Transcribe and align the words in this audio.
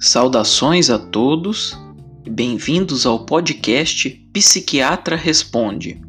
Saudações 0.00 0.90
a 0.90 0.98
todos 0.98 1.76
e 2.24 2.30
bem-vindos 2.30 3.04
ao 3.04 3.26
podcast 3.26 4.08
Psiquiatra 4.32 5.16
Responde. 5.16 6.00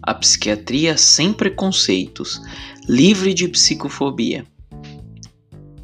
A 0.00 0.14
psiquiatria 0.14 0.96
sem 0.96 1.32
preconceitos, 1.32 2.40
livre 2.88 3.34
de 3.34 3.48
psicofobia. 3.48 4.46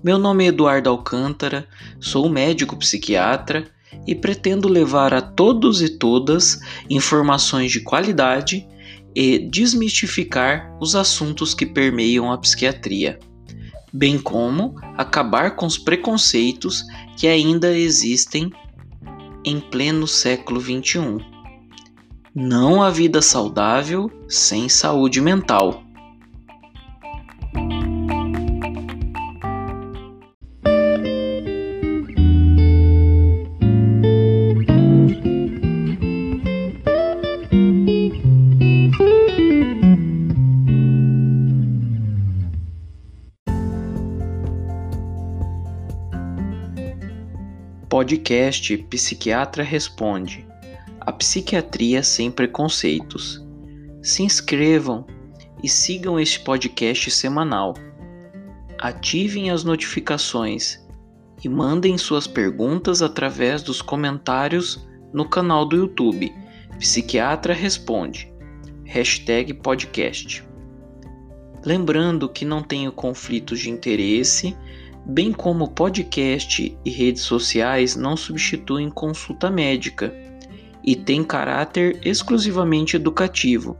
Meu 0.04 0.18
nome 0.18 0.44
é 0.44 0.48
Eduardo 0.48 0.88
Alcântara, 0.88 1.66
sou 1.98 2.29
médico 2.29 2.76
psiquiatra 2.76 3.66
e 4.06 4.14
pretendo 4.14 4.68
levar 4.68 5.12
a 5.12 5.20
todos 5.20 5.82
e 5.82 5.88
todas 5.88 6.61
informações 6.88 7.72
de 7.72 7.80
qualidade 7.80 8.68
e 9.12 9.36
desmistificar 9.36 10.77
os 10.80 10.95
assuntos 10.95 11.54
que 11.54 11.66
permeiam 11.66 12.30
a 12.30 12.38
psiquiatria 12.38 13.18
bem 13.92 14.18
como 14.18 14.74
acabar 14.96 15.56
com 15.56 15.66
os 15.66 15.78
preconceitos 15.78 16.84
que 17.18 17.27
ainda 17.27 17.77
existem 17.77 18.52
em 19.45 19.59
pleno 19.59 20.06
século 20.06 20.60
XXI. 20.60 21.18
Não 22.32 22.80
há 22.80 22.90
vida 22.90 23.20
saudável 23.20 24.09
sem 24.28 24.68
saúde 24.68 25.20
mental. 25.20 25.82
Podcast 47.88 48.76
Psiquiatra 48.90 49.62
Responde 49.62 50.46
A 51.00 51.10
Psiquiatria 51.10 52.02
Sem 52.02 52.30
Preconceitos. 52.30 53.42
Se 54.02 54.22
inscrevam 54.22 55.06
e 55.62 55.70
sigam 55.70 56.20
este 56.20 56.38
podcast 56.40 57.10
semanal. 57.10 57.72
Ativem 58.78 59.50
as 59.50 59.64
notificações 59.64 60.86
e 61.42 61.48
mandem 61.48 61.96
suas 61.96 62.26
perguntas 62.26 63.00
através 63.00 63.62
dos 63.62 63.80
comentários 63.80 64.86
no 65.10 65.26
canal 65.26 65.64
do 65.64 65.76
YouTube 65.76 66.31
Psiquiatra 66.78 67.54
Responde. 67.54 68.31
Hashtag 68.84 69.54
podcast. 69.54 70.47
Lembrando 71.64 72.28
que 72.28 72.44
não 72.44 72.62
tenho 72.62 72.92
conflitos 72.92 73.60
de 73.60 73.70
interesse 73.70 74.54
bem 75.09 75.32
como 75.32 75.70
podcast 75.70 76.78
e 76.84 76.91
redes 76.91 77.22
sociais 77.22 77.97
não 77.97 78.14
substituem 78.14 78.91
consulta 78.91 79.50
médica 79.50 80.15
e 80.84 80.94
têm 80.94 81.25
caráter 81.25 81.98
exclusivamente 82.04 82.94
educativo. 82.94 83.75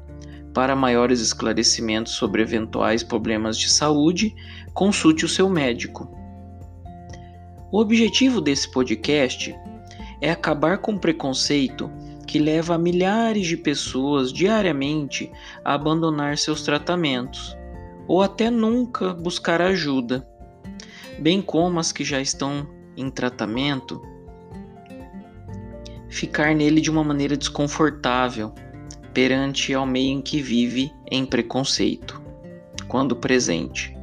Para 0.55 0.75
maiores 0.75 1.21
esclarecimentos 1.21 2.15
sobre 2.15 2.41
eventuais 2.41 3.03
problemas 3.03 3.59
de 3.59 3.69
saúde, 3.69 4.35
consulte 4.73 5.27
o 5.27 5.29
seu 5.29 5.51
médico. 5.51 6.11
O 7.71 7.79
objetivo 7.79 8.41
desse 8.41 8.71
podcast 8.71 9.55
é 10.23 10.31
acabar 10.31 10.79
com 10.79 10.93
o 10.95 10.99
preconceito 10.99 11.91
que 12.27 12.39
leva 12.39 12.79
milhares 12.79 13.47
de 13.47 13.57
pessoas 13.59 14.33
diariamente 14.33 15.31
a 15.63 15.75
abandonar 15.75 16.39
seus 16.39 16.63
tratamentos 16.63 17.55
ou 18.07 18.23
até 18.23 18.51
nunca 18.51 19.13
buscar 19.13 19.61
ajuda 19.61 20.27
bem 21.19 21.43
como 21.43 21.79
as 21.81 21.93
que 21.93 22.05
já 22.05 22.21
estão 22.21 22.69
em 22.97 23.11
tratamento, 23.11 24.01
ficar 26.09 26.55
nele 26.55 26.81
de 26.81 26.91
uma 26.91 27.05
maneira 27.05 27.37
desconfortável 27.37 28.53
perante 29.13 29.75
ao 29.75 29.87
meio 29.87 30.19
em 30.19 30.23
que 30.23 30.41
vive 30.41 30.93
em 31.11 31.25
preconceito, 31.25 32.21
quando 32.87 33.17
presente. 33.17 33.97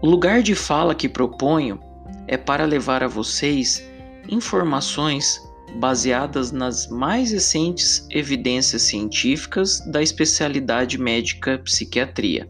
O 0.00 0.06
lugar 0.06 0.42
de 0.42 0.54
fala 0.54 0.94
que 0.94 1.08
proponho 1.08 1.80
é 2.26 2.36
para 2.36 2.64
levar 2.64 3.02
a 3.02 3.08
vocês 3.08 3.84
informações 4.28 5.40
baseadas 5.76 6.52
nas 6.52 6.88
mais 6.88 7.32
recentes 7.32 8.06
evidências 8.10 8.82
científicas 8.82 9.80
da 9.90 10.02
especialidade 10.02 10.98
médica 10.98 11.58
psiquiatria 11.58 12.48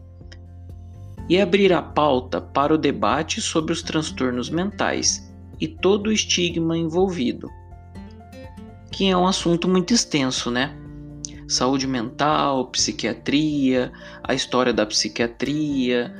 e 1.27 1.39
abrir 1.39 1.73
a 1.73 1.81
pauta 1.81 2.39
para 2.39 2.73
o 2.73 2.77
debate 2.77 3.41
sobre 3.41 3.73
os 3.73 3.81
transtornos 3.81 4.49
mentais 4.49 5.31
e 5.59 5.67
todo 5.67 6.07
o 6.07 6.11
estigma 6.11 6.77
envolvido, 6.77 7.49
que 8.91 9.09
é 9.09 9.17
um 9.17 9.27
assunto 9.27 9.67
muito 9.67 9.93
extenso, 9.93 10.51
né? 10.51 10.75
Saúde 11.47 11.87
mental, 11.87 12.67
psiquiatria, 12.67 13.91
a 14.23 14.33
história 14.33 14.73
da 14.73 14.85
psiquiatria, 14.85 16.13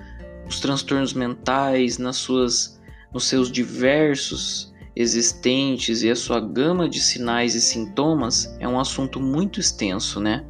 os 0.47 0.59
transtornos 0.59 1.13
mentais 1.13 1.97
nas 1.97 2.17
suas, 2.17 2.79
nos 3.13 3.25
seus 3.25 3.51
diversos 3.51 4.73
existentes 4.95 6.03
e 6.03 6.09
a 6.09 6.15
sua 6.15 6.39
gama 6.39 6.87
de 6.87 7.01
sinais 7.01 7.55
e 7.55 7.61
sintomas 7.61 8.55
é 8.59 8.67
um 8.67 8.79
assunto 8.79 9.19
muito 9.19 9.59
extenso, 9.59 10.19
né? 10.19 10.45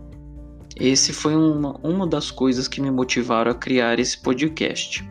Esse 0.75 1.13
foi 1.13 1.33
uma, 1.33 1.79
uma 1.81 2.05
das 2.05 2.29
coisas 2.29 2.67
que 2.67 2.81
me 2.81 2.91
motivaram 2.91 3.49
a 3.49 3.55
criar 3.55 3.97
esse 3.97 4.17
podcast. 4.17 5.09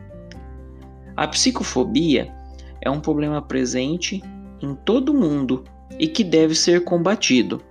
A 1.17 1.27
psicofobia 1.27 2.31
é 2.83 2.91
um 2.91 3.01
problema 3.01 3.41
presente 3.41 4.23
em 4.61 4.75
todo 4.75 5.15
mundo 5.15 5.65
e 5.99 6.07
que 6.07 6.23
deve 6.23 6.55
ser 6.55 6.85
combatido. 6.85 7.63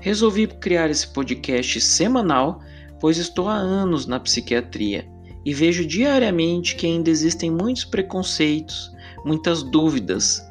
Resolvi 0.00 0.48
criar 0.48 0.90
esse 0.90 1.06
podcast 1.06 1.80
semanal, 1.80 2.60
pois 3.00 3.18
estou 3.18 3.48
há 3.48 3.54
anos 3.54 4.06
na 4.06 4.18
psiquiatria 4.18 5.06
e 5.44 5.54
vejo 5.54 5.86
diariamente 5.86 6.74
que 6.74 6.86
ainda 6.86 7.08
existem 7.08 7.52
muitos 7.52 7.84
preconceitos, 7.84 8.90
muitas 9.24 9.62
dúvidas. 9.62 10.44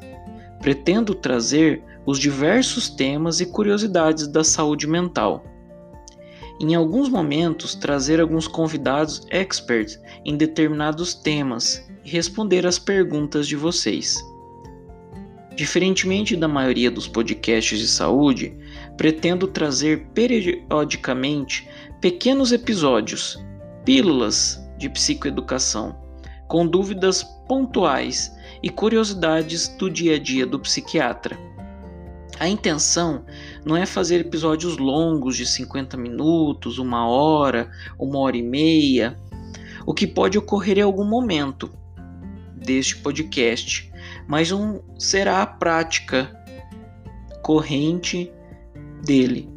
Pretendo 0.62 1.14
trazer 1.14 1.82
os 2.06 2.18
diversos 2.18 2.88
temas 2.88 3.40
e 3.40 3.46
curiosidades 3.46 4.26
da 4.26 4.42
saúde 4.42 4.86
mental 4.86 5.44
em 6.58 6.74
alguns 6.74 7.08
momentos, 7.08 7.74
trazer 7.74 8.20
alguns 8.20 8.48
convidados 8.48 9.26
experts 9.30 10.00
em 10.24 10.36
determinados 10.36 11.14
temas 11.14 11.86
e 12.04 12.10
responder 12.10 12.66
às 12.66 12.78
perguntas 12.78 13.46
de 13.46 13.56
vocês. 13.56 14.16
Diferentemente 15.54 16.36
da 16.36 16.48
maioria 16.48 16.90
dos 16.90 17.08
podcasts 17.08 17.78
de 17.78 17.88
saúde, 17.88 18.54
pretendo 18.96 19.46
trazer 19.46 20.06
periodicamente 20.14 21.68
pequenos 22.00 22.52
episódios, 22.52 23.38
pílulas 23.84 24.60
de 24.78 24.88
psicoeducação, 24.88 25.96
com 26.46 26.66
dúvidas 26.66 27.22
pontuais 27.48 28.34
e 28.62 28.68
curiosidades 28.68 29.68
do 29.68 29.90
dia 29.90 30.16
a 30.16 30.18
dia 30.18 30.46
do 30.46 30.58
psiquiatra. 30.58 31.38
A 32.38 32.48
intenção 32.48 33.24
não 33.64 33.76
é 33.76 33.86
fazer 33.86 34.20
episódios 34.20 34.76
longos 34.76 35.36
de 35.36 35.46
50 35.46 35.96
minutos, 35.96 36.78
uma 36.78 37.08
hora, 37.08 37.70
uma 37.98 38.18
hora 38.18 38.36
e 38.36 38.42
meia, 38.42 39.18
o 39.86 39.94
que 39.94 40.06
pode 40.06 40.36
ocorrer 40.36 40.78
em 40.78 40.82
algum 40.82 41.04
momento 41.04 41.70
deste 42.54 42.96
podcast, 42.96 43.90
mas 44.28 44.50
não 44.50 44.82
será 44.98 45.42
a 45.42 45.46
prática 45.46 46.30
corrente 47.42 48.30
dele. 49.04 49.48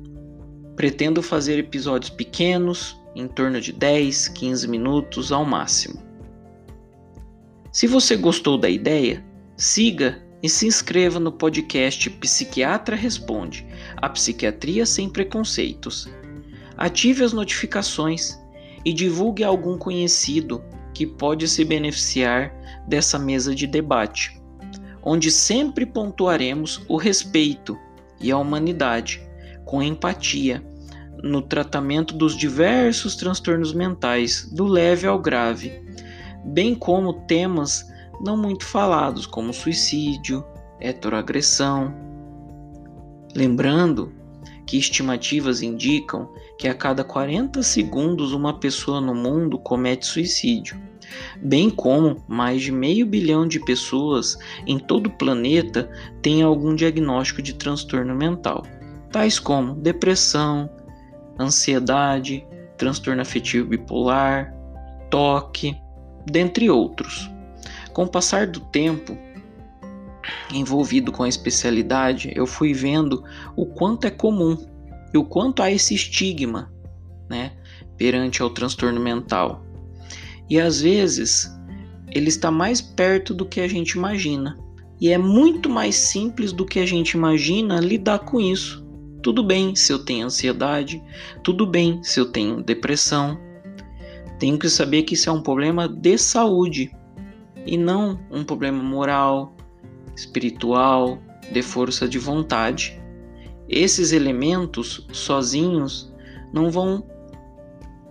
Pretendo 0.76 1.22
fazer 1.22 1.60
episódios 1.60 2.10
pequenos, 2.10 2.98
em 3.16 3.28
torno 3.28 3.60
de 3.60 3.74
10, 3.74 4.30
15 4.30 4.68
minutos 4.68 5.32
ao 5.32 5.44
máximo. 5.44 6.02
Se 7.72 7.88
você 7.88 8.16
gostou 8.16 8.58
da 8.58 8.70
ideia, 8.70 9.25
siga 9.58 10.24
e 10.41 10.50
se 10.50 10.65
inscreva 10.65 11.19
no 11.19 11.31
podcast 11.31 12.09
Psiquiatra 12.09 12.95
Responde 12.95 13.65
a 13.97 14.07
Psiquiatria 14.09 14.86
Sem 14.86 15.09
Preconceitos. 15.09 16.07
Ative 16.77 17.24
as 17.24 17.33
notificações 17.33 18.39
e 18.86 18.94
divulgue 18.94 19.44
a 19.44 19.47
algum 19.47 19.77
conhecido 19.77 20.63
que 20.94 21.06
pode 21.06 21.47
se 21.47 21.65
beneficiar 21.65 22.53
dessa 22.88 23.19
mesa 23.19 23.53
de 23.53 23.68
debate, 23.68 24.41
onde 25.03 25.30
sempre 25.30 25.86
pontuaremos 25.86 26.81
o 26.88 26.95
respeito 26.95 27.77
e 28.19 28.31
a 28.31 28.38
humanidade, 28.38 29.21
com 29.65 29.83
empatia, 29.83 30.63
no 31.21 31.41
tratamento 31.41 32.13
dos 32.13 32.36
diversos 32.38 33.15
transtornos 33.15 33.74
mentais, 33.74 34.50
do 34.53 34.65
leve 34.65 35.06
ao 35.06 35.19
grave, 35.19 35.81
bem 36.45 36.74
como 36.74 37.25
temas 37.25 37.86
não 38.19 38.38
muito 38.38 38.66
falados, 38.66 39.25
como 39.25 39.54
suicídio, 39.54 40.44
heteroagressão. 40.80 41.94
Lembrando 43.36 44.13
que 44.66 44.77
estimativas 44.77 45.62
indicam 45.62 46.30
que 46.57 46.68
a 46.68 46.74
cada 46.74 47.04
40 47.04 47.63
segundos 47.63 48.33
uma 48.33 48.60
pessoa 48.60 49.01
no 49.01 49.16
mundo 49.16 49.57
comete 49.57 50.06
suicídio, 50.06 50.80
bem 51.42 51.69
como 51.69 52.24
mais 52.27 52.62
de 52.62 52.71
meio 52.71 53.06
bilhão 53.06 53.48
de 53.48 53.60
pessoas 53.60 54.38
em 54.68 54.77
todo 54.77 55.07
o 55.07 55.18
planeta 55.18 55.89
têm 56.22 56.44
algum 56.44 56.75
diagnóstico 56.75 57.42
de 57.42 57.54
transtorno 57.54 58.15
mental, 58.15 58.63
tais 59.12 59.39
como 59.39 59.74
depressão, 59.74 60.69
ansiedade, 61.39 62.45
transtorno 62.77 63.22
afetivo 63.22 63.69
bipolar, 63.69 64.54
toque, 65.10 65.75
dentre 66.25 66.69
outros. 66.69 67.30
Com 67.94 68.03
o 68.03 68.07
passar 68.07 68.47
do 68.47 68.59
tempo, 68.59 69.18
envolvido 70.53 71.12
com 71.12 71.24
a 71.24 71.30
especialidade, 71.30 72.31
eu 72.36 72.45
fui 72.45 72.74
vendo 72.74 73.24
o 73.56 73.65
quanto 73.65 74.06
é 74.06 74.12
comum 74.12 74.57
e 75.13 75.18
o 75.18 75.24
quanto 75.24 75.62
há 75.62 75.71
esse 75.71 75.94
estigma, 75.94 76.71
né, 77.30 77.53
perante 77.97 78.41
ao 78.41 78.50
transtorno 78.50 79.00
mental. 79.00 79.63
E 80.50 80.59
às 80.59 80.81
vezes 80.81 81.51
ele 82.12 82.30
está 82.30 82.50
mais 82.50 82.81
perto 82.81 83.33
do 83.33 83.45
que 83.45 83.59
a 83.59 83.68
gente 83.68 83.91
imagina. 83.91 84.57
E 85.00 85.09
é 85.09 85.18
muito 85.18 85.69
mais 85.69 85.95
simples 85.95 86.51
do 86.51 86.65
que 86.65 86.80
a 86.80 86.86
gente 86.86 87.12
imagina 87.12 87.80
lidar 87.80 88.19
com 88.19 88.39
isso. 88.39 88.86
Tudo 89.21 89.44
bem 89.44 89.75
se 89.75 89.94
eu 89.94 90.00
tenho 90.00 90.25
ansiedade, 90.25 91.01
tudo 91.44 91.65
bem 91.65 92.03
se 92.03 92.19
eu 92.19 92.25
tenho 92.31 92.63
depressão. 92.63 93.39
Tenho 94.39 94.57
que 94.57 94.69
saber 94.69 95.03
que 95.03 95.13
isso 95.13 95.30
é 95.30 95.33
um 95.33 95.41
problema 95.41 95.88
de 95.88 96.18
saúde 96.18 96.91
e 97.66 97.78
não 97.78 98.20
um 98.32 98.44
problema 98.44 98.82
moral, 98.82 99.56
espiritual, 100.16 101.20
de 101.52 101.62
força 101.62 102.08
de 102.08 102.20
vontade. 102.20 103.00
Esses 103.68 104.12
elementos 104.12 105.06
sozinhos 105.12 106.14
não 106.54 106.72
vão 106.72 107.06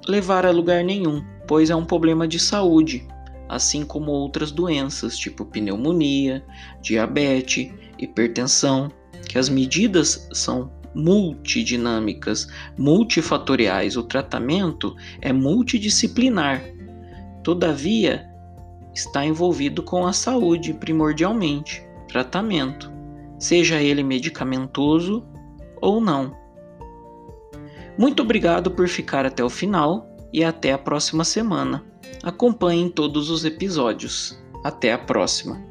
levar 0.06 0.46
a 0.46 0.50
lugar 0.50 0.84
nenhum, 0.84 1.24
pois 1.46 1.70
é 1.70 1.76
um 1.76 1.84
problema 1.84 2.26
de 2.26 2.38
saúde, 2.38 3.06
assim 3.48 3.84
como 3.84 4.10
outras 4.10 4.50
doenças, 4.50 5.18
tipo 5.18 5.44
pneumonia, 5.44 6.44
diabetes, 6.80 7.72
hipertensão, 7.98 8.90
que 9.28 9.38
as 9.38 9.48
medidas 9.48 10.28
são 10.32 10.70
multidinâmicas, 10.94 12.48
multifatoriais. 12.76 13.96
O 13.96 14.02
tratamento 14.02 14.96
é 15.20 15.32
multidisciplinar. 15.32 16.62
Todavia, 17.44 18.27
está 18.98 19.24
envolvido 19.24 19.82
com 19.82 20.06
a 20.06 20.12
saúde 20.12 20.74
primordialmente 20.74 21.86
tratamento, 22.08 22.90
seja 23.38 23.80
ele 23.80 24.02
medicamentoso 24.02 25.24
ou 25.80 26.00
não. 26.00 26.36
Muito 27.96 28.22
obrigado 28.22 28.70
por 28.70 28.88
ficar 28.88 29.26
até 29.26 29.44
o 29.44 29.50
final 29.50 30.08
e 30.32 30.42
até 30.42 30.72
a 30.72 30.78
próxima 30.78 31.24
semana. 31.24 31.84
Acompanhem 32.22 32.88
todos 32.88 33.30
os 33.30 33.44
episódios. 33.44 34.38
Até 34.64 34.92
a 34.92 34.98
próxima! 34.98 35.67